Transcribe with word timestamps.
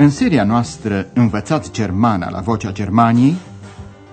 În 0.00 0.10
seria 0.10 0.44
noastră 0.44 1.10
Învățați 1.14 1.72
Germana 1.72 2.30
la 2.30 2.40
Vocea 2.40 2.72
Germaniei 2.72 3.36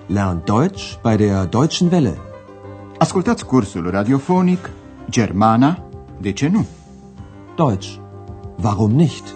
Lern 0.06 0.42
Deutsch 0.44 0.94
bei 1.02 1.16
der 1.16 1.44
Deutschen 1.44 1.88
Welle. 1.92 2.18
Ascultați 2.98 3.46
cursul 3.46 3.90
radiofonic 3.90 4.70
Germana, 5.10 5.88
de 6.20 6.32
ce 6.32 6.48
nu? 6.48 6.66
Deutsch. 7.56 7.94
Warum 8.62 8.90
nicht? 8.90 9.34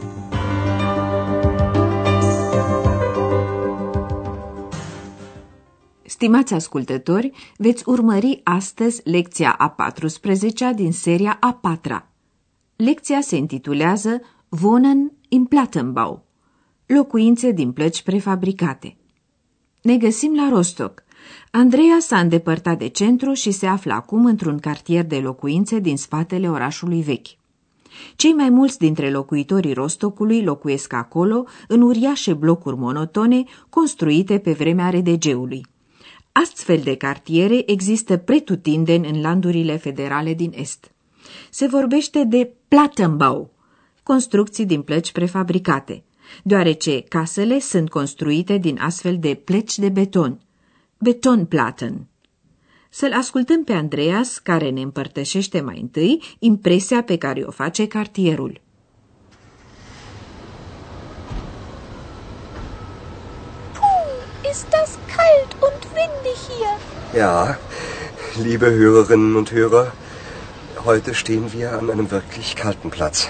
Stimați 6.03 6.55
ascultători, 6.55 7.33
veți 7.57 7.83
urmări 7.87 8.41
astăzi 8.45 9.01
lecția 9.05 9.53
a 9.59 9.75
14-a 9.75 10.73
din 10.73 10.93
seria 10.93 11.37
a 11.41 11.61
4-a. 11.77 12.09
Lecția 12.77 13.21
se 13.21 13.37
intitulează 13.37 14.21
Wohnen 14.63 15.13
im 15.29 15.45
Plattenbau, 15.45 16.25
locuințe 16.95 17.51
din 17.51 17.73
plăci 17.73 18.03
prefabricate. 18.03 18.97
Ne 19.83 19.97
găsim 19.97 20.35
la 20.35 20.49
Rostock. 20.49 21.03
Andreea 21.51 21.97
s-a 22.01 22.19
îndepărtat 22.19 22.79
de 22.79 22.89
centru 22.89 23.33
și 23.33 23.51
se 23.51 23.67
află 23.67 23.93
acum 23.93 24.25
într-un 24.25 24.59
cartier 24.59 25.05
de 25.05 25.17
locuințe 25.17 25.79
din 25.79 25.97
spatele 25.97 26.51
orașului 26.51 27.03
vechi. 27.03 27.27
Cei 28.17 28.33
mai 28.33 28.49
mulți 28.49 28.79
dintre 28.79 29.11
locuitorii 29.11 29.73
Rostocului 29.73 30.43
locuiesc 30.43 30.93
acolo, 30.93 31.45
în 31.69 31.81
uriașe 31.81 32.33
blocuri 32.33 32.77
monotone 32.77 33.45
construite 33.69 34.39
pe 34.39 34.53
vremea 34.53 34.91
RDG-ului. 34.91 35.67
Astfel 36.33 36.81
de 36.85 36.97
cartiere 36.97 37.63
există 37.71 38.17
pretutindeni 38.17 39.09
în 39.09 39.21
landurile 39.21 39.77
federale 39.77 40.35
din 40.35 40.53
Est. 40.55 40.93
Se 41.51 41.67
vorbește 41.67 42.25
de 42.25 42.53
Plattenbau, 42.69 43.51
construcții 44.03 44.67
din 44.67 44.83
plăci 44.83 45.13
prefabricate, 45.13 46.05
deoarece 46.43 47.01
casele 47.01 47.59
sunt 47.59 47.91
construite 47.91 48.57
din 48.57 48.79
astfel 48.79 49.19
de 49.19 49.35
pleci 49.35 49.79
de 49.79 49.89
beton, 49.89 50.41
betonplaten. 50.99 52.09
Să-l 52.93 53.13
ascultăm 53.13 53.65
pe 53.65 53.73
Andreas, 53.73 54.39
care 54.39 54.71
ne 54.71 54.81
împărtășește 54.81 55.61
mai 55.61 55.79
întâi 55.81 56.23
impresia 56.39 57.03
pe 57.03 57.17
care 57.17 57.43
o 57.43 57.51
face 57.51 57.87
cartierul. 57.87 58.61
Puh, 63.73 64.51
ist 64.51 64.67
das 64.69 64.99
kalt 65.17 65.53
und 65.67 65.81
windig 65.97 66.39
hier. 66.49 66.75
Ja, 67.21 67.59
liebe 68.43 68.67
Hörerinnen 68.67 69.35
und 69.35 69.51
Hörer, 69.51 69.93
heute 70.85 71.13
stehen 71.13 71.49
wir 71.57 71.69
an 71.79 71.91
einem 71.91 72.09
wirklich 72.11 72.55
kalten 72.55 72.91
Platz. 72.91 73.29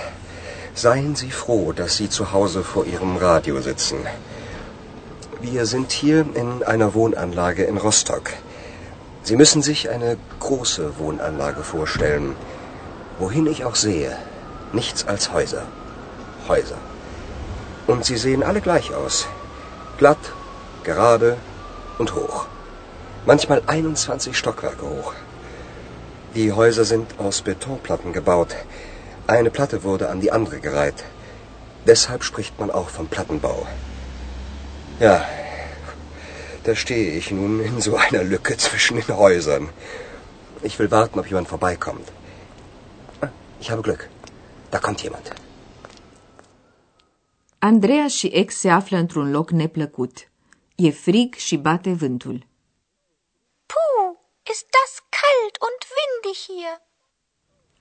Seien 0.80 1.14
Sie 1.14 1.30
froh, 1.30 1.72
dass 1.72 1.98
Sie 1.98 2.08
zu 2.08 2.32
Hause 2.32 2.64
vor 2.64 2.86
Ihrem 2.86 3.18
Radio 3.18 3.60
sitzen. 3.60 3.98
Wir 5.42 5.66
sind 5.66 5.92
hier 5.92 6.24
in 6.32 6.62
einer 6.62 6.94
Wohnanlage 6.94 7.64
in 7.64 7.76
Rostock. 7.76 8.30
Sie 9.22 9.36
müssen 9.36 9.60
sich 9.60 9.90
eine 9.90 10.16
große 10.38 10.98
Wohnanlage 10.98 11.64
vorstellen. 11.64 12.34
Wohin 13.18 13.46
ich 13.46 13.66
auch 13.66 13.74
sehe, 13.74 14.16
nichts 14.72 15.06
als 15.06 15.34
Häuser. 15.34 15.64
Häuser. 16.48 16.78
Und 17.86 18.06
sie 18.06 18.16
sehen 18.16 18.42
alle 18.42 18.62
gleich 18.62 18.94
aus. 18.94 19.26
Glatt, 19.98 20.32
gerade 20.82 21.36
und 21.98 22.14
hoch. 22.14 22.46
Manchmal 23.26 23.60
21 23.66 24.34
Stockwerke 24.34 24.86
hoch. 24.86 25.12
Die 26.34 26.52
Häuser 26.52 26.86
sind 26.86 27.16
aus 27.18 27.42
Betonplatten 27.42 28.14
gebaut. 28.14 28.56
Eine 29.36 29.50
Platte 29.56 29.78
wurde 29.84 30.08
an 30.12 30.20
die 30.20 30.32
andere 30.32 30.58
gereiht. 30.60 31.04
Deshalb 31.86 32.22
spricht 32.24 32.58
man 32.60 32.70
auch 32.78 32.88
vom 32.96 33.06
Plattenbau. 33.14 33.58
Ja, 34.98 35.16
da 36.64 36.74
stehe 36.74 37.10
ich 37.18 37.30
nun 37.30 37.60
in 37.68 37.80
so 37.80 37.96
einer 37.96 38.24
Lücke 38.24 38.56
zwischen 38.56 38.96
den 39.00 39.16
Häusern. 39.16 39.68
Ich 40.62 40.78
will 40.78 40.90
warten, 40.90 41.20
ob 41.20 41.26
jemand 41.30 41.48
vorbeikommt. 41.48 42.06
Ich 43.60 43.70
habe 43.70 43.82
Glück. 43.82 44.08
Da 44.72 44.78
kommt 44.78 45.00
jemand. 45.02 45.26
Andreea 47.58 48.08
și 48.08 48.26
ex 48.26 48.54
se 48.56 48.70
află 48.70 48.96
într-un 48.96 49.30
loc 49.30 49.50
neplăcut. 49.50 50.28
E 50.74 50.90
frig 50.90 51.34
și 51.34 51.56
bate 51.56 51.92
vântul. 51.92 52.46
Puh, 53.66 54.18
ist 54.52 54.66
das 54.76 54.92
kalt 55.18 55.54
und 55.66 55.80
windig 55.96 56.36
hier. 56.46 56.89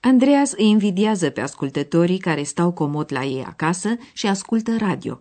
Andreas 0.00 0.52
îi 0.52 0.68
invidiază 0.68 1.30
pe 1.30 1.40
ascultătorii 1.40 2.18
care 2.18 2.42
stau 2.42 2.72
comod 2.72 3.12
la 3.12 3.24
ei 3.24 3.44
acasă 3.44 3.88
și 4.12 4.26
ascultă 4.26 4.76
radio. 4.78 5.20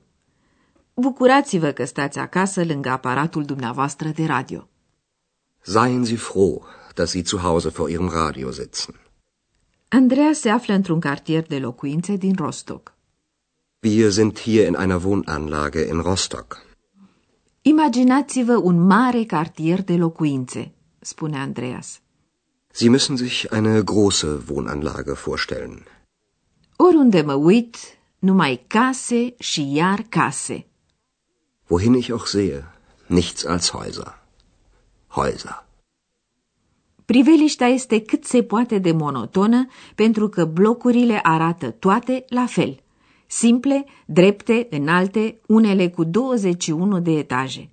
Bucurați-vă 0.94 1.72
că 1.72 1.86
stați 1.86 2.20
acasă 2.20 2.64
lângă 2.64 2.90
aparatul 2.90 3.44
dumneavoastră 3.44 4.10
de 4.10 4.26
radio. 4.26 4.70
Seien 5.62 6.04
Sie 6.04 6.16
froh, 6.16 6.62
dass 6.94 7.10
Sie 7.10 7.22
zu 7.26 7.38
Hause 7.38 7.70
vor 7.70 7.90
Ihrem 7.90 8.10
Radio 8.10 8.52
sitzen. 8.52 8.96
Andreea 9.88 10.34
se 10.34 10.50
află 10.50 10.74
într-un 10.74 11.00
cartier 11.00 11.48
de 11.48 11.58
locuințe 11.58 12.16
din 12.16 12.36
Rostock. 12.38 12.94
Wir 13.80 14.12
sind 14.12 14.40
hier 14.40 14.68
in 14.68 14.76
einer 14.80 15.02
Wohnanlage 15.04 15.88
in 15.88 16.00
Rostock. 16.00 16.66
Imaginați-vă 17.62 18.56
un 18.56 18.80
mare 18.80 19.24
cartier 19.24 19.82
de 19.82 19.96
locuințe, 19.96 20.72
spune 21.00 21.38
Andreas. 21.38 22.02
Sie 22.80 22.90
müssen 22.90 23.18
sich 23.18 23.52
eine 23.52 23.84
große 23.84 24.48
Wohnanlage 24.48 25.14
vorstellen. 25.16 25.86
Oriunde 26.76 27.22
mă 27.22 27.34
uit, 27.34 27.76
numai 28.20 28.64
case 28.68 29.34
și 29.40 29.74
iar 29.74 30.06
case. 30.10 30.66
Wohin 31.68 31.94
ich 31.94 32.12
auch 32.12 32.26
sehe, 32.26 32.64
nichts 33.06 33.46
als 33.46 33.72
Häuser. 33.72 34.20
Häuser. 35.08 35.66
Priveliștea 37.06 37.68
este 37.68 38.02
cât 38.02 38.26
se 38.26 38.44
poate 38.44 38.78
de 38.78 38.92
monotonă 38.92 39.68
pentru 39.96 40.30
că 40.30 40.46
blocurile 40.46 41.20
arată 41.24 41.72
toate 41.72 42.26
la 42.30 42.46
fel. 42.46 42.84
Simple, 43.28 43.86
drepte, 44.06 44.68
înalte, 44.70 45.40
unele 45.48 45.90
cu 45.90 46.04
21 46.04 47.00
de 47.00 47.12
etaje. 47.12 47.70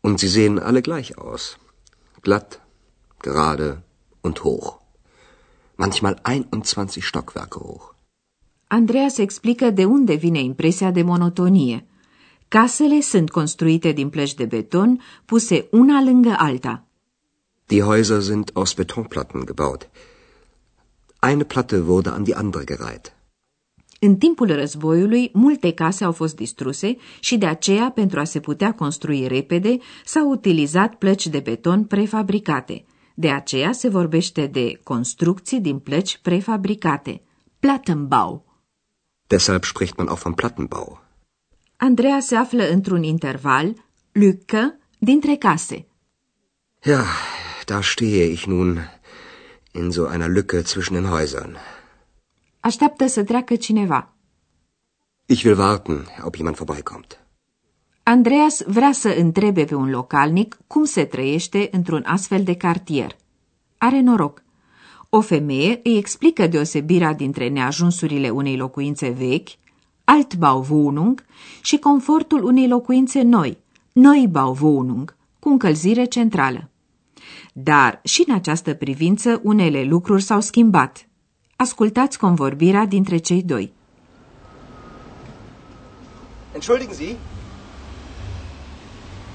Und 0.00 0.18
sie 0.18 0.28
sehen 0.28 0.58
alle 0.58 0.80
gleich 0.80 1.10
aus. 1.16 1.58
Glatt, 2.20 2.60
gerade 3.20 3.82
und 4.20 4.38
hoch. 4.38 4.80
Manchmal 5.76 6.18
21 6.22 7.00
Stockwerke 7.02 7.58
hoch. 7.58 7.94
Andreas 8.66 9.18
explică 9.18 9.70
de 9.70 9.84
unde 9.84 10.14
vine 10.14 10.40
impresia 10.40 10.90
de 10.90 11.02
monotonie. 11.02 11.86
Casele 12.48 13.00
sunt 13.00 13.30
construite 13.30 13.92
din 13.92 14.08
plăci 14.08 14.34
de 14.34 14.44
beton, 14.44 15.00
puse 15.24 15.66
una 15.70 16.02
lângă 16.02 16.34
alta. 16.38 16.84
Die 17.66 17.82
Häuser 17.82 18.20
sind 18.20 18.50
aus 18.52 18.74
Betonplatten 18.74 19.44
gebaut. 19.44 19.88
Eine 21.22 21.44
Platte 21.44 21.78
wurde 21.80 22.10
an 22.10 22.22
die 22.22 22.34
andere 22.34 22.64
gereiht. 22.64 23.12
În 24.00 24.16
timpul 24.16 24.54
războiului, 24.54 25.30
multe 25.32 25.72
case 25.72 26.04
au 26.04 26.12
fost 26.12 26.36
distruse 26.36 26.96
și 27.20 27.36
de 27.38 27.46
aceea, 27.46 27.90
pentru 27.90 28.20
a 28.20 28.24
se 28.24 28.40
putea 28.40 28.74
construi 28.74 29.26
repede, 29.26 29.78
s-au 30.04 30.30
utilizat 30.30 30.94
plăci 30.94 31.26
de 31.26 31.38
beton 31.38 31.84
prefabricate. 31.84 32.84
De 33.14 33.30
aceea 33.30 33.72
se 33.72 33.88
vorbește 33.88 34.46
de 34.46 34.80
construcții 34.82 35.60
din 35.60 35.78
plăci 35.78 36.18
prefabricate, 36.18 37.22
Plattenbau. 37.58 38.44
Deshalb 39.26 39.64
spricht 39.64 39.96
man 39.96 40.08
auch 40.08 40.20
vom 40.22 40.34
Plattenbau. 40.34 41.00
Andreea 41.76 42.20
se 42.20 42.36
află 42.36 42.68
într-un 42.68 43.02
interval, 43.02 43.74
Lücke, 44.12 44.78
dintre 44.98 45.36
case. 45.36 45.86
Ja, 46.82 47.04
da 47.64 47.80
stehe 47.80 48.24
ich 48.24 48.46
nun 48.46 48.78
in 49.72 49.90
so 49.90 50.06
einer 50.06 50.28
Lücke 50.28 50.62
zwischen 50.62 50.94
den 50.94 51.04
Häusern. 51.04 51.56
Așteaptă 52.60 53.06
să 53.06 53.24
treacă 53.24 53.56
cineva. 53.56 54.14
Ich 55.26 55.44
will 55.44 55.58
warten, 55.58 56.06
ob 56.24 56.34
jemand 56.34 56.56
vorbeikommt. 56.56 57.20
Andreas 58.02 58.62
vrea 58.66 58.92
să 58.92 59.14
întrebe 59.18 59.64
pe 59.64 59.74
un 59.74 59.90
localnic 59.90 60.58
cum 60.66 60.84
se 60.84 61.04
trăiește 61.04 61.68
într-un 61.72 62.04
astfel 62.06 62.42
de 62.42 62.54
cartier. 62.54 63.16
Are 63.78 64.00
noroc. 64.00 64.42
O 65.08 65.20
femeie 65.20 65.80
îi 65.82 65.96
explică 65.96 66.46
deosebirea 66.46 67.12
dintre 67.12 67.48
neajunsurile 67.48 68.28
unei 68.30 68.56
locuințe 68.56 69.08
vechi, 69.08 69.48
Altbauwohnung, 70.04 71.24
și 71.62 71.78
confortul 71.78 72.44
unei 72.44 72.68
locuințe 72.68 73.22
noi, 73.22 73.58
Neubauwohnung, 73.92 75.16
cu 75.38 75.48
încălzire 75.48 76.04
centrală. 76.04 76.70
Dar 77.52 78.00
și 78.04 78.24
în 78.26 78.34
această 78.34 78.74
privință 78.74 79.40
unele 79.42 79.82
lucruri 79.82 80.22
s-au 80.22 80.40
schimbat. 80.40 81.08
Ascultați 81.56 82.18
convorbirea 82.18 82.86
dintre 82.86 83.16
cei 83.16 83.42
doi. 83.42 83.72
Entschuldigen 86.52 86.94
Sie? 86.94 87.16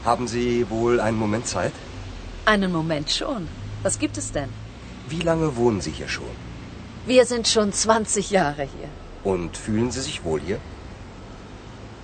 Haben 0.06 0.28
Sie 0.28 0.70
wohl 0.70 1.00
einen 1.00 1.18
Moment 1.18 1.48
Zeit? 1.48 1.74
Einen 2.46 2.72
Moment 2.72 3.10
schon. 3.10 3.48
Was 3.82 3.98
gibt 3.98 4.18
es 4.20 4.32
denn? 4.32 4.50
Wie 5.10 5.22
lange 5.22 5.56
wohnen 5.58 5.82
Sie 5.82 5.90
hier 5.90 6.08
schon? 6.08 6.30
Wir 7.08 7.26
sind 7.26 7.48
schon 7.48 7.74
20 7.74 8.30
Jahre 8.30 8.64
hier. 8.64 8.90
Und 9.24 9.58
fühlen 9.58 9.90
Sie 9.90 10.02
sich 10.02 10.24
wohl 10.24 10.42
hier? 10.42 10.60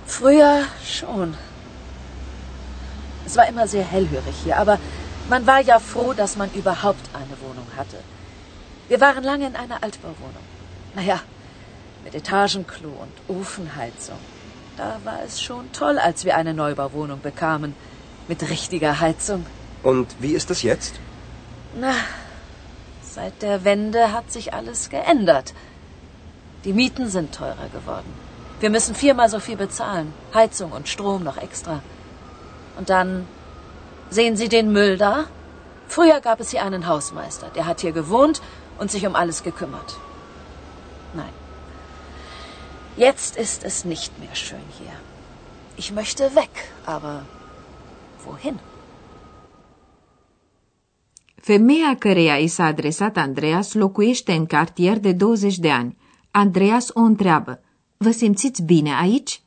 Früher 0.04 0.64
schon. 0.84 1.34
Es 3.24 3.36
war 3.36 3.46
immer 3.48 3.68
sehr 3.68 3.84
hellhörig 3.84 4.34
hier, 4.42 4.56
aber 4.58 4.80
man 5.28 5.46
war 5.46 5.60
ja 5.60 5.78
froh, 5.78 6.12
dass 6.12 6.36
man 6.36 6.50
überhaupt 6.54 7.08
eine 7.14 7.40
Wohnung 7.40 7.66
hatte. 7.76 7.98
Wir 8.88 9.00
waren 9.00 9.22
lange 9.22 9.46
in 9.46 9.54
einer 9.54 9.80
Altbauwohnung. 9.80 10.46
Naja, 10.96 11.20
mit 12.04 12.16
Etagenklo 12.16 12.88
und 12.88 13.36
Ofenheizung. 13.38 14.18
Da 14.76 14.98
war 15.04 15.20
es 15.24 15.40
schon 15.40 15.70
toll, 15.72 15.98
als 15.98 16.24
wir 16.24 16.36
eine 16.36 16.52
Neubauwohnung 16.52 17.20
bekamen. 17.20 17.74
Mit 18.28 18.48
richtiger 18.48 19.00
Heizung. 19.00 19.46
Und 19.82 20.14
wie 20.20 20.32
ist 20.32 20.50
das 20.50 20.62
jetzt? 20.62 20.94
Na, 21.78 21.94
seit 23.02 23.42
der 23.42 23.64
Wende 23.64 24.12
hat 24.12 24.30
sich 24.30 24.54
alles 24.54 24.90
geändert. 24.90 25.54
Die 26.64 26.72
Mieten 26.72 27.08
sind 27.08 27.34
teurer 27.34 27.68
geworden. 27.72 28.12
Wir 28.60 28.70
müssen 28.70 28.94
viermal 28.94 29.28
so 29.28 29.40
viel 29.40 29.56
bezahlen. 29.56 30.12
Heizung 30.32 30.70
und 30.70 30.88
Strom 30.88 31.24
noch 31.24 31.36
extra. 31.36 31.82
Und 32.78 32.90
dann 32.90 33.26
sehen 34.10 34.36
Sie 34.36 34.48
den 34.48 34.72
Müll 34.72 34.96
da? 34.96 35.24
Früher 35.88 36.20
gab 36.20 36.40
es 36.40 36.50
hier 36.50 36.62
einen 36.62 36.86
Hausmeister. 36.86 37.48
Der 37.56 37.66
hat 37.66 37.80
hier 37.80 37.92
gewohnt 37.92 38.40
und 38.78 38.90
sich 38.90 39.04
um 39.06 39.16
alles 39.16 39.42
gekümmert. 39.42 39.96
Nein. 41.14 41.32
Jetzt 42.96 43.36
ist 43.36 43.64
es 43.64 43.84
nicht 43.84 44.18
mehr 44.18 44.34
schön 44.34 44.62
hier. 44.78 44.92
Ich 45.76 45.92
möchte 45.92 46.34
weg, 46.36 46.50
aber 46.86 47.22
wohin? 48.28 48.60
Femeia 51.34 51.96
căreia 51.98 52.36
i 52.36 52.46
s-a 52.46 52.64
adresat 52.64 53.16
Andreas 53.16 53.72
locuiește 53.72 54.32
în 54.32 54.46
cartier 54.46 54.98
de 54.98 55.12
20 55.12 55.58
de 55.58 55.70
ani. 55.70 55.96
Andreas 56.30 56.88
o 56.92 57.00
întreabă. 57.00 57.60
Vă 57.96 58.10
simțiți 58.10 58.62
bine 58.62 58.94
aici? 58.94 59.42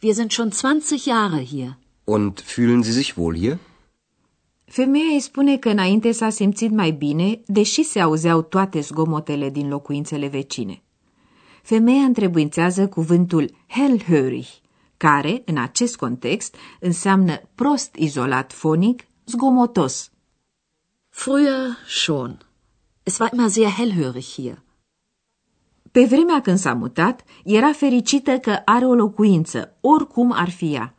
Wir 0.00 0.14
sind 0.14 0.30
schon 0.30 0.50
20 0.62 1.02
Jahre 1.02 1.44
hier. 1.44 1.78
Und 2.04 2.40
fühlen 2.40 2.82
Sie 2.82 2.92
sich 2.92 3.16
wohl 3.16 3.36
hier? 3.36 3.58
Femeia 4.64 5.12
îi 5.12 5.20
spune 5.20 5.56
că 5.56 5.68
înainte 5.68 6.12
s-a 6.12 6.28
simțit 6.30 6.70
mai 6.70 6.90
bine, 6.90 7.40
deși 7.46 7.82
se 7.82 8.00
auzeau 8.00 8.42
toate 8.42 8.80
zgomotele 8.80 9.50
din 9.50 9.68
locuințele 9.68 10.26
vecine. 10.26 10.82
Femeia 11.62 12.02
întrebuințează 12.02 12.88
cuvântul 12.88 13.50
hellhörig, 13.66 14.61
care, 15.02 15.42
în 15.44 15.58
acest 15.58 15.96
context, 15.96 16.54
înseamnă 16.80 17.40
prost 17.54 17.94
izolat 17.94 18.52
fonic, 18.52 19.04
zgomotos. 19.24 20.10
Früher 21.10 21.64
schon. 21.86 22.46
Es 23.02 23.18
war 23.18 23.32
immer 23.32 23.48
sehr 23.48 23.70
hellhörig 23.70 24.24
hier. 24.34 24.62
Pe 25.92 26.04
vremea 26.04 26.40
când 26.40 26.58
s-a 26.58 26.74
mutat, 26.74 27.24
era 27.44 27.72
fericită 27.72 28.38
că 28.38 28.62
are 28.64 28.86
o 28.86 28.94
locuință, 28.94 29.76
oricum 29.80 30.32
ar 30.32 30.50
fi 30.50 30.74
ea. 30.74 30.94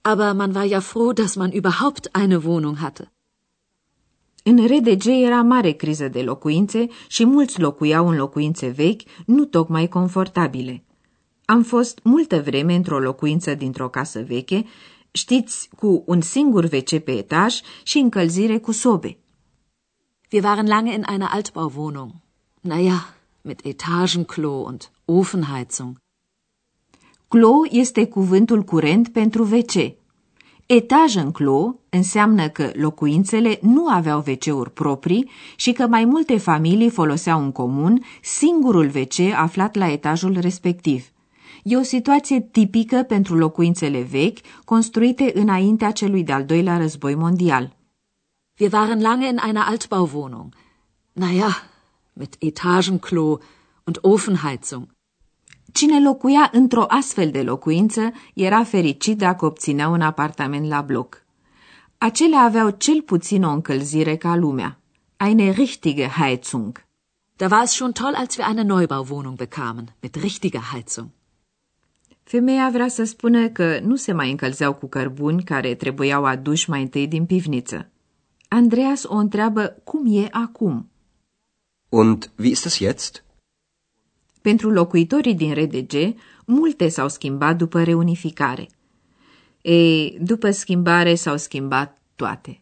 Aber 0.00 0.32
man 0.32 0.54
war 0.54 0.66
ja 0.66 0.80
froh, 0.80 1.14
dass 1.14 1.34
man 1.34 1.50
überhaupt 1.50 2.08
eine 2.20 2.36
Wohnung 2.36 2.76
hatte. 2.76 3.12
În 4.42 4.66
RDG 4.66 5.06
era 5.06 5.42
mare 5.42 5.70
criză 5.70 6.08
de 6.08 6.22
locuințe 6.22 6.86
și 7.08 7.24
mulți 7.24 7.60
locuiau 7.60 8.08
în 8.08 8.16
locuințe 8.16 8.68
vechi, 8.68 9.02
nu 9.26 9.44
tocmai 9.44 9.88
confortabile. 9.88 10.84
Am 11.44 11.62
fost 11.62 12.00
multă 12.02 12.40
vreme 12.40 12.74
într-o 12.74 12.98
locuință 12.98 13.54
dintr-o 13.54 13.88
casă 13.88 14.22
veche, 14.22 14.64
știți, 15.10 15.68
cu 15.76 16.02
un 16.06 16.20
singur 16.20 16.64
WC 16.64 16.98
pe 16.98 17.12
etaj 17.12 17.60
și 17.82 17.98
încălzire 17.98 18.58
cu 18.58 18.72
sobe. 18.72 19.18
Wir 20.32 20.42
waren 20.42 20.66
lange 20.66 20.92
in 20.92 21.04
einer 21.08 21.28
Altbauwohnung. 21.30 22.10
Naja, 22.60 23.14
mit 23.42 23.64
Etagenklo 23.64 24.50
und 24.50 24.90
Ofenheizung. 25.04 25.96
Clo 27.28 27.52
este 27.70 28.06
cuvântul 28.06 28.62
curent 28.62 29.08
pentru 29.08 29.42
WC. 29.42 29.94
Etaj 30.66 31.16
în 31.16 31.30
clo 31.30 31.78
înseamnă 31.88 32.48
că 32.48 32.70
locuințele 32.74 33.58
nu 33.62 33.88
aveau 33.88 34.24
WC-uri 34.26 34.70
proprii 34.70 35.30
și 35.56 35.72
că 35.72 35.86
mai 35.86 36.04
multe 36.04 36.38
familii 36.38 36.90
foloseau 36.90 37.42
în 37.42 37.52
comun 37.52 38.02
singurul 38.22 38.90
WC 38.94 39.32
aflat 39.34 39.74
la 39.74 39.90
etajul 39.90 40.38
respectiv. 40.40 41.12
E 41.66 41.76
o 41.76 41.82
situație 41.82 42.40
tipică 42.40 43.02
pentru 43.02 43.36
locuințele 43.36 44.02
vechi, 44.02 44.38
construite 44.64 45.32
înaintea 45.34 45.90
celui 45.90 46.22
de-al 46.22 46.44
doilea 46.44 46.76
război 46.76 47.14
mondial. 47.14 47.76
Wir 48.58 48.72
waren 48.72 49.00
lange 49.00 49.28
in 49.28 49.38
einer 49.38 49.64
Altbauwohnung. 49.66 50.54
Naja, 51.12 51.70
mit 52.12 52.36
Etagenklo 52.38 53.38
und 53.84 53.98
Ofenheizung. 54.00 54.94
Cine 55.72 56.00
locuia 56.00 56.50
într-o 56.52 56.84
astfel 56.88 57.30
de 57.30 57.42
locuință 57.42 58.12
era 58.34 58.64
fericit 58.64 59.18
dacă 59.18 59.44
obținea 59.44 59.88
un 59.88 60.00
apartament 60.00 60.68
la 60.68 60.80
bloc. 60.80 61.24
Acelea 61.98 62.40
aveau 62.40 62.70
cel 62.70 63.02
puțin 63.02 63.42
o 63.44 63.50
încălzire 63.50 64.16
ca 64.16 64.36
lumea. 64.36 64.80
Eine 65.16 65.50
richtige 65.50 66.08
Heizung. 66.08 66.84
Da 67.36 67.46
war 67.50 67.62
es 67.62 67.72
schon 67.72 67.92
toll, 67.92 68.14
als 68.14 68.36
wir 68.36 68.46
eine 68.46 68.62
Neubauwohnung 68.62 69.36
bekamen, 69.36 69.94
mit 70.00 70.14
richtiger 70.16 70.72
Heizung. 70.72 71.10
Femeia 72.24 72.70
vrea 72.70 72.88
să 72.88 73.04
spună 73.04 73.48
că 73.48 73.78
nu 73.80 73.96
se 73.96 74.12
mai 74.12 74.30
încălzeau 74.30 74.74
cu 74.74 74.86
cărbuni 74.86 75.44
care 75.44 75.74
trebuiau 75.74 76.24
aduși 76.24 76.70
mai 76.70 76.82
întâi 76.82 77.06
din 77.06 77.26
pivniță. 77.26 77.90
Andreas 78.48 79.04
o 79.04 79.14
întreabă 79.14 79.80
cum 79.84 80.22
e 80.22 80.28
acum. 80.30 80.90
Und 81.88 82.30
wie 82.38 82.50
ist 82.50 82.62
das 82.62 82.76
jetzt? 82.76 83.24
Pentru 84.40 84.70
locuitorii 84.70 85.34
din 85.34 85.54
RDG, 85.54 86.14
multe 86.44 86.88
s-au 86.88 87.08
schimbat 87.08 87.56
după 87.56 87.82
reunificare. 87.82 88.68
E, 89.62 90.08
după 90.18 90.50
schimbare 90.50 91.14
s-au 91.14 91.36
schimbat 91.36 91.98
toate. 92.16 92.60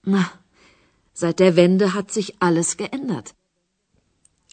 Na, 0.00 0.42
seit 1.12 1.36
der 1.36 1.56
Wende 1.56 1.86
hat 1.86 2.10
sich 2.10 2.28
alles 2.38 2.74
geändert. 2.76 3.34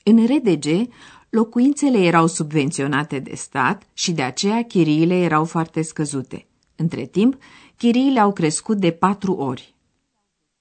În 0.04 0.26
RDG, 0.26 0.90
locuințele 1.34 1.98
erau 1.98 2.28
subvenționate 2.28 3.20
de 3.20 3.36
stat 3.36 3.88
și 3.94 4.12
de 4.12 4.22
aceea 4.22 4.64
chiriile 4.64 5.16
erau 5.16 5.46
foarte 5.46 5.82
scăzute. 5.82 6.46
Între 6.76 7.06
timp, 7.06 7.38
chiriile 7.78 8.20
au 8.20 8.34
crescut 8.34 8.78
de 8.78 8.92
patru 8.92 9.34
ori. 9.34 9.76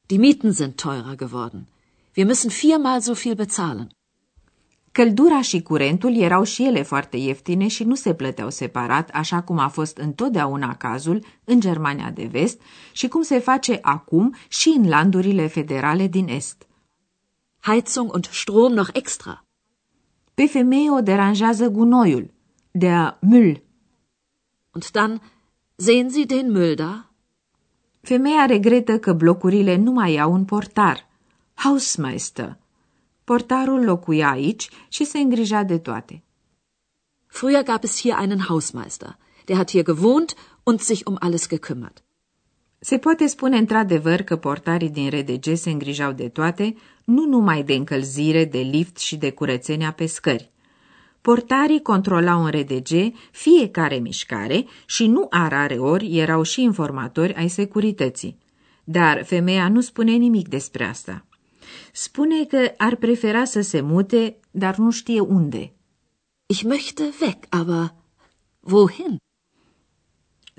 Die 0.06 0.18
Mieten 0.18 0.52
sind 0.52 0.74
teurer 0.74 1.16
geworden. 1.16 1.66
Wir 2.16 2.26
müssen 2.26 2.60
viermal 2.60 3.00
so 3.00 3.12
viel 3.12 3.34
bezahlen. 3.34 3.88
Căldura 4.92 5.40
și 5.40 5.62
curentul 5.62 6.16
erau 6.16 6.42
și 6.42 6.66
ele 6.66 6.82
foarte 6.82 7.16
ieftine 7.16 7.68
și 7.68 7.84
nu 7.84 7.94
se 7.94 8.14
plăteau 8.14 8.50
separat, 8.50 9.10
așa 9.10 9.42
cum 9.42 9.58
a 9.58 9.68
fost 9.68 9.96
întotdeauna 9.96 10.76
cazul 10.76 11.24
în 11.44 11.60
Germania 11.60 12.10
de 12.10 12.24
Vest 12.24 12.60
și 12.92 13.08
cum 13.08 13.22
se 13.22 13.38
face 13.38 13.78
acum 13.82 14.34
și 14.48 14.68
în 14.68 14.88
landurile 14.88 15.46
federale 15.46 16.06
din 16.06 16.28
Est. 16.28 16.66
Heizung 17.60 18.12
und 18.12 18.28
Strom 18.32 18.72
noch 18.72 18.88
extra. 18.92 19.44
Pe 20.34 20.46
femeie 20.46 20.90
o 20.90 21.00
deranjează 21.00 21.68
gunoiul, 21.68 22.30
der 22.70 23.18
Müll. 23.20 23.62
Und 24.70 24.90
dann 24.90 25.20
sehen 25.76 26.10
Sie 26.10 26.24
den 26.24 26.50
Müll 26.50 26.74
da? 26.74 27.10
Femeia 28.00 28.44
regretă 28.44 28.98
că 28.98 29.12
blocurile 29.12 29.76
nu 29.76 29.90
mai 29.90 30.18
au 30.18 30.32
un 30.32 30.44
portar, 30.44 31.08
Hausmeister. 31.54 32.58
Portarul 33.24 33.84
locuia 33.84 34.30
aici 34.30 34.70
și 34.88 35.04
se 35.04 35.18
îngrija 35.18 35.62
de 35.62 35.78
toate. 35.78 36.22
Früher 37.26 37.62
gab 37.64 37.82
es 37.82 38.00
hier 38.00 38.14
einen 38.14 38.40
Hausmeister. 38.48 39.18
Der 39.44 39.56
hat 39.56 39.70
hier 39.70 39.84
gewohnt 39.84 40.34
und 40.62 40.80
sich 40.80 41.06
um 41.06 41.16
alles 41.20 41.48
gekümmert. 41.48 42.02
Se 42.84 42.98
poate 42.98 43.26
spune 43.26 43.56
într-adevăr 43.56 44.22
că 44.22 44.36
portarii 44.36 44.90
din 44.90 45.10
RDG 45.10 45.54
se 45.54 45.70
îngrijau 45.70 46.12
de 46.12 46.28
toate, 46.28 46.74
nu 47.04 47.24
numai 47.26 47.62
de 47.62 47.72
încălzire, 47.72 48.44
de 48.44 48.58
lift 48.58 48.98
și 48.98 49.16
de 49.16 49.30
curățenia 49.30 49.92
pe 49.92 50.06
scări. 50.06 50.50
Portarii 51.20 51.82
controlau 51.82 52.44
în 52.44 52.50
RDG 52.50 52.88
fiecare 53.30 53.96
mișcare 53.96 54.64
și 54.86 55.06
nu 55.06 55.26
a 55.30 55.48
rare 55.48 55.74
ori 55.74 56.18
erau 56.18 56.42
și 56.42 56.62
informatori 56.62 57.34
ai 57.34 57.48
securității. 57.48 58.38
Dar 58.84 59.24
femeia 59.24 59.68
nu 59.68 59.80
spune 59.80 60.12
nimic 60.12 60.48
despre 60.48 60.84
asta. 60.84 61.24
Spune 61.92 62.44
că 62.44 62.72
ar 62.76 62.96
prefera 62.96 63.44
să 63.44 63.60
se 63.60 63.80
mute, 63.80 64.36
dar 64.50 64.76
nu 64.76 64.90
știe 64.90 65.20
unde. 65.20 65.72
Ich 66.46 66.62
möchte 66.62 67.02
weg, 67.20 67.36
aber 67.48 67.94
wohin? 68.60 69.16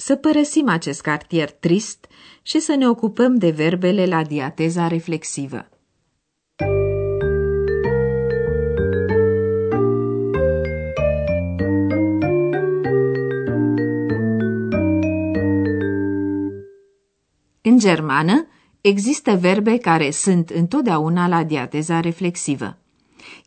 Să 0.05 0.15
părăsim 0.15 0.69
acest 0.69 1.01
cartier 1.01 1.51
trist 1.51 2.05
și 2.41 2.59
să 2.59 2.75
ne 2.75 2.87
ocupăm 2.87 3.35
de 3.35 3.49
verbele 3.49 4.05
la 4.05 4.23
diateza 4.23 4.87
reflexivă. 4.87 5.69
În 17.61 17.77
germană 17.77 18.47
există 18.81 19.35
verbe 19.35 19.77
care 19.77 20.11
sunt 20.11 20.49
întotdeauna 20.49 21.27
la 21.27 21.43
diateza 21.43 21.99
reflexivă. 21.99 22.77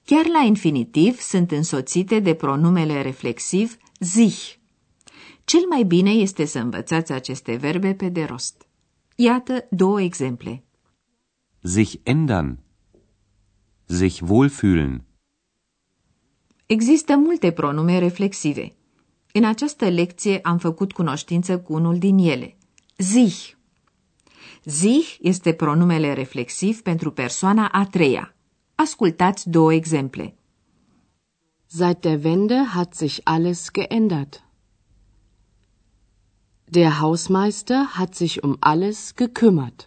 Chiar 0.04 0.26
la 0.26 0.44
infinitiv 0.46 1.18
sunt 1.18 1.50
însoțite 1.50 2.18
de 2.18 2.34
pronumele 2.34 3.02
reflexiv 3.02 3.76
sich. 4.00 4.55
Cel 5.46 5.66
mai 5.68 5.82
bine 5.82 6.10
este 6.10 6.44
să 6.44 6.58
învățați 6.58 7.12
aceste 7.12 7.56
verbe 7.56 7.94
pe 7.94 8.08
de 8.08 8.24
rost. 8.24 8.66
Iată 9.16 9.66
două 9.70 10.00
exemple. 10.00 10.64
Sich 11.62 11.94
ändern. 12.02 12.58
Sich 13.84 14.20
wohlfühlen. 14.28 15.04
Există 16.66 17.16
multe 17.16 17.50
pronume 17.50 17.98
reflexive. 17.98 18.72
În 19.32 19.44
această 19.44 19.88
lecție 19.88 20.38
am 20.42 20.58
făcut 20.58 20.92
cunoștință 20.92 21.58
cu 21.60 21.72
unul 21.72 21.98
din 21.98 22.18
ele, 22.18 22.56
sich. 22.96 23.52
Sich 24.64 25.16
este 25.20 25.52
pronumele 25.52 26.12
reflexiv 26.12 26.82
pentru 26.82 27.10
persoana 27.10 27.68
a 27.68 27.86
treia. 27.86 28.34
Ascultați 28.74 29.50
două 29.50 29.72
exemple. 29.72 30.36
Seit 31.66 32.00
der 32.00 32.24
Wende 32.24 32.64
hat 32.74 32.94
sich 32.94 33.18
alles 33.24 33.68
geändert. 33.72 34.45
Der 36.68 37.00
Hausmeister 37.00 37.86
hat 37.96 38.14
sich 38.14 38.42
um 38.42 38.56
alles 38.60 39.12
gekümmert. 39.14 39.86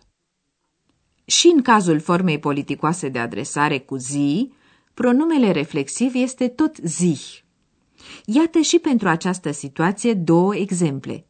Și 1.26 1.48
în 1.56 1.62
cazul 1.62 2.00
formei 2.00 2.40
politicoase 2.40 3.10
de 3.10 3.20
adresare 3.20 3.80
cu 3.80 3.96
zi, 3.96 4.52
pronumele 4.94 5.52
reflexiv 5.52 6.16
este 6.16 6.48
tot 6.48 6.76
sich. 6.84 7.42
Iată 8.26 8.60
și 8.60 8.80
pentru 8.80 9.08
această 9.08 9.52
situație 9.52 10.14
două 10.14 10.56
exemple. 10.56 11.26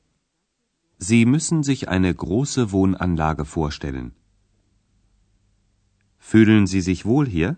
Sie 0.98 1.26
müssen 1.26 1.60
sich 1.62 1.82
eine 1.88 2.14
große 2.14 2.66
Wohnanlage 2.72 3.42
vorstellen. 3.42 4.14
Fühlen 6.18 6.66
Sie 6.66 6.82
sich 6.82 7.04
wohl 7.06 7.28
hier? 7.28 7.58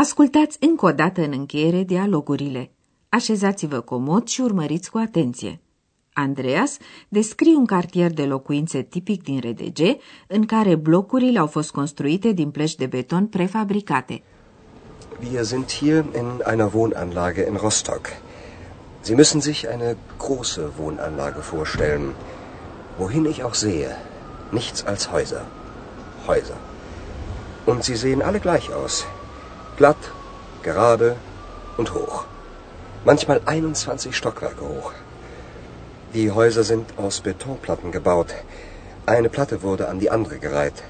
Ascultați 0.00 0.56
încă 0.60 0.86
o 0.86 0.92
dată 0.92 1.20
în 1.20 1.32
încheiere 1.32 1.82
dialogurile. 1.82 2.70
Așezați-vă 3.08 3.80
comod 3.80 4.26
și 4.26 4.40
urmăriți 4.40 4.90
cu 4.90 4.98
atenție. 4.98 5.60
Andreas 6.12 6.76
descrie 7.08 7.54
un 7.54 7.66
cartier 7.66 8.12
de 8.12 8.24
locuințe 8.24 8.82
tipic 8.82 9.22
din 9.22 9.40
RDG, 9.40 9.78
în 10.26 10.46
care 10.46 10.74
blocurile 10.74 11.38
au 11.38 11.46
fost 11.46 11.70
construite 11.70 12.32
din 12.32 12.50
plăci 12.50 12.74
de 12.74 12.86
beton 12.86 13.26
prefabricate. 13.26 14.22
Wir 15.32 15.42
sind 15.42 15.70
hier 15.70 16.04
in 16.16 16.42
einer 16.46 16.70
Wohnanlage 16.72 17.46
in 17.48 17.54
Rostock. 17.54 18.06
Sie 19.00 19.16
müssen 19.16 19.40
sich 19.40 19.68
eine 19.68 19.96
große 20.18 20.62
Wohnanlage 20.78 21.40
vorstellen. 21.40 22.14
Wohin 22.98 23.24
ich 23.24 23.42
auch 23.42 23.54
sehe, 23.54 23.90
nichts 24.50 24.84
als 24.84 25.10
Häuser. 25.10 25.44
Häuser. 26.26 26.58
Und 27.64 27.82
sie 27.82 27.96
sehen 27.96 28.22
alle 28.22 28.38
gleich 28.38 28.72
aus. 28.72 29.06
Glatt, 29.78 30.10
gerade 30.64 31.14
und 31.76 31.94
hoch. 31.94 32.24
Manchmal 33.04 33.40
21 33.46 34.16
Stockwerke 34.16 34.64
hoch. 34.64 34.90
Die 36.14 36.32
Häuser 36.32 36.64
sind 36.64 36.98
aus 36.98 37.20
Betonplatten 37.20 37.92
gebaut. 37.92 38.34
Eine 39.06 39.28
Platte 39.28 39.62
wurde 39.62 39.86
an 39.86 40.00
die 40.00 40.10
andere 40.10 40.40
gereiht. 40.40 40.82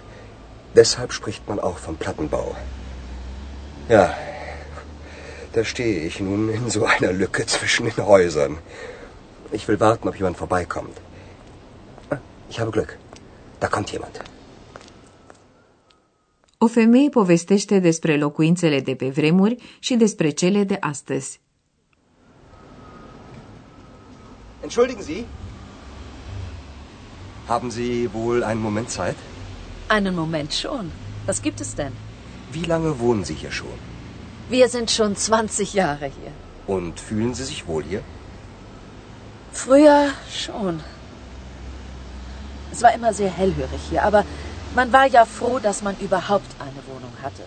Deshalb 0.75 1.13
spricht 1.13 1.47
man 1.47 1.61
auch 1.61 1.77
vom 1.77 1.99
Plattenbau. 1.99 2.57
Ja, 3.91 4.15
da 5.53 5.65
stehe 5.65 6.01
ich 6.01 6.21
nun 6.21 6.49
in 6.49 6.71
so 6.71 6.87
einer 6.87 7.13
Lücke 7.13 7.45
zwischen 7.45 7.91
den 7.91 8.07
Häusern. 8.07 8.57
Ich 9.53 9.69
will 9.69 9.81
warten, 9.81 10.09
ob 10.09 10.17
jemand 10.17 10.39
vorbeikommt. 10.39 10.97
Ah, 12.09 12.17
ich 12.49 12.59
habe 12.59 12.71
Glück. 12.71 12.97
Da 13.61 13.69
kommt 13.69 13.93
jemand. 13.93 14.19
Femeie 16.69 17.09
povestește 17.09 17.79
despre 17.79 18.17
locuințele 18.17 18.81
de 18.81 18.95
pe 18.95 19.09
vremuri 19.09 19.57
și 19.79 19.95
despre 19.95 20.31
cele 20.31 20.65
de 20.65 20.77
astăzi. 20.81 21.41
Entschuldigen 24.63 25.03
Sie. 25.03 25.25
Haben 27.47 27.71
Sie 27.71 28.09
wohl 28.13 28.43
einen 28.43 28.61
Moment 28.61 28.89
Zeit? 28.89 29.17
Einen 29.89 30.15
Moment 30.15 30.53
schon. 30.53 30.91
Was 31.27 31.41
gibt 31.41 31.61
es 31.61 31.75
denn? 31.75 31.93
Wie 32.53 32.67
lange 32.67 32.91
wohnen 32.99 33.25
Sie 33.25 33.35
hier 33.35 33.51
schon? 33.51 33.79
Wir 34.51 34.67
sind 34.69 34.89
schon 34.91 35.15
20 35.15 35.75
Jahre 35.75 36.11
hier. 36.19 36.33
Und 36.67 37.01
fühlen 37.01 37.35
Sie 37.35 37.45
sich 37.45 37.67
wohl 37.67 37.85
hier? 37.85 38.03
Früher 39.53 40.13
schon. 40.31 40.81
Es 42.73 42.83
war 42.83 42.95
immer 42.95 43.13
sehr 43.13 43.31
hellhörig 43.31 43.81
hier, 43.91 44.03
aber 44.05 44.25
man 44.75 44.93
war 44.93 45.07
ja 45.07 45.25
froh, 45.25 45.59
dass 45.59 45.83
man 45.83 45.97
überhaupt 45.99 46.55
eine 46.61 46.83
Wohnung 46.87 47.13
hatte. 47.23 47.43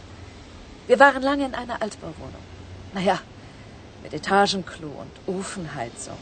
Wir 0.87 0.99
waren 0.99 1.21
lange 1.21 1.45
in 1.45 1.55
einer 1.55 1.81
Altbauwohnung. 1.81 2.43
Naja, 2.93 3.19
mit 4.03 4.13
Etagenklo 4.13 4.87
und 4.87 5.35
Ofenheizung. 5.37 6.17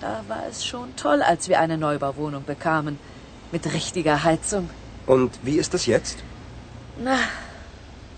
Da 0.00 0.22
war 0.28 0.44
es 0.48 0.64
schon 0.64 0.94
toll, 0.96 1.22
als 1.22 1.48
wir 1.48 1.60
eine 1.60 1.78
Neubauwohnung 1.78 2.44
bekamen. 2.44 2.98
Mit 3.52 3.72
richtiger 3.72 4.24
Heizung. 4.24 4.70
Und 5.06 5.38
wie 5.42 5.56
ist 5.56 5.72
das 5.72 5.86
jetzt? 5.86 6.18
Na, 6.98 7.18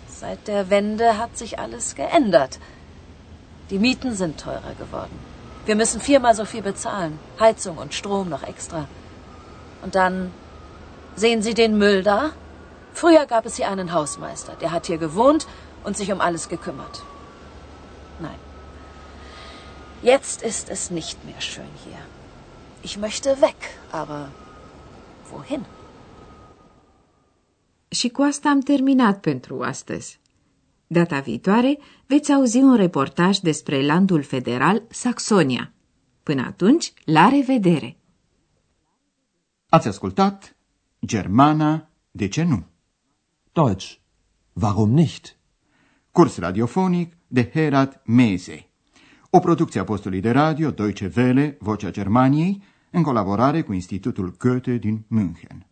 seit 0.08 0.48
der 0.48 0.70
Wende 0.70 1.18
hat 1.18 1.36
sich 1.36 1.58
alles 1.58 1.94
geändert. 1.94 2.58
Die 3.70 3.78
Mieten 3.78 4.14
sind 4.14 4.40
teurer 4.40 4.74
geworden. 4.78 5.18
Wir 5.66 5.76
müssen 5.76 6.00
viermal 6.00 6.34
so 6.34 6.46
viel 6.46 6.62
bezahlen. 6.62 7.18
Heizung 7.38 7.76
und 7.76 7.92
Strom 7.92 8.30
noch 8.30 8.42
extra. 8.42 8.88
Und 9.82 9.94
dann 9.94 10.32
sehen 11.18 11.42
Sie 11.42 11.54
den 11.54 11.72
Müll 11.82 12.02
da? 12.02 12.20
Früher 13.00 13.26
gab 13.26 13.44
es 13.46 13.56
hier 13.56 13.68
einen 13.70 13.92
Hausmeister. 13.92 14.52
Der 14.62 14.70
hat 14.74 14.86
hier 14.86 14.98
gewohnt 14.98 15.46
und 15.84 15.96
sich 15.96 16.10
um 16.12 16.20
alles 16.20 16.48
gekümmert. 16.48 16.96
Nein. 18.20 18.40
Jetzt 20.02 20.42
ist 20.42 20.66
es 20.70 20.90
nicht 20.90 21.24
mehr 21.24 21.40
schön 21.40 21.72
hier. 21.84 22.00
Ich 22.82 22.96
möchte 22.98 23.28
weg, 23.40 23.56
aber 23.90 24.28
wohin? 25.32 25.64
Și 27.88 28.08
cu 28.08 28.22
asta 28.22 28.48
am 28.48 28.60
terminat 28.60 29.20
pentru 29.20 29.62
astăzi. 29.62 30.20
Data 30.86 31.20
viitoare 31.20 31.78
veți 32.06 32.32
auzi 32.32 32.58
un 32.58 32.76
reportaj 32.76 33.38
despre 33.38 33.86
landul 33.86 34.22
federal 34.22 34.82
Saxonia. 34.88 35.72
Până 36.22 36.42
atunci, 36.46 36.92
la 37.04 37.28
revedere! 37.28 37.96
Ați 39.68 39.88
ascultat 39.88 40.56
Germana, 41.06 41.90
de 42.10 42.28
ce 42.28 42.42
nu? 42.42 42.66
Deutsch. 43.52 44.00
Warum 44.52 44.90
nicht? 44.90 45.36
Curs 46.12 46.38
radiofonic 46.38 47.16
de 47.26 47.50
Herat 47.52 48.02
Mese. 48.06 48.68
O 49.30 49.38
producție 49.38 49.80
a 49.80 49.84
postului 49.84 50.20
de 50.20 50.30
radio 50.30 50.70
Deutsche 50.70 51.12
Welle, 51.16 51.56
Vocea 51.60 51.90
Germaniei, 51.90 52.62
în 52.90 53.02
colaborare 53.02 53.62
cu 53.62 53.72
Institutul 53.72 54.34
Goethe 54.38 54.76
din 54.76 55.04
München. 55.08 55.66